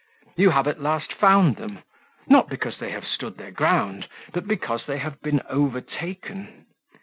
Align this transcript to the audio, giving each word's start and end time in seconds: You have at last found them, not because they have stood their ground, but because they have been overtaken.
You 0.35 0.49
have 0.49 0.67
at 0.67 0.81
last 0.81 1.13
found 1.13 1.57
them, 1.57 1.83
not 2.27 2.49
because 2.49 2.79
they 2.79 2.89
have 2.89 3.05
stood 3.05 3.37
their 3.37 3.51
ground, 3.51 4.07
but 4.33 4.47
because 4.47 4.87
they 4.87 4.97
have 4.97 5.21
been 5.21 5.43
overtaken. 5.47 6.65